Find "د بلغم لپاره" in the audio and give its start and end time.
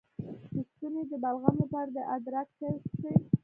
1.11-1.89